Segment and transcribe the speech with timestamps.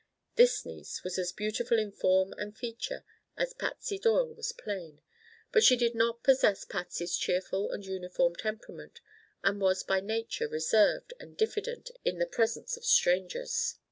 [0.33, 3.05] This niece was as beautiful in form and feature
[3.37, 5.03] as Patsy Doyle was plain,
[5.51, 8.99] but she did not possess Patsy's cheerful and uniform temperament
[9.43, 13.75] and was by nature reserved and diffident in the presence of strangers.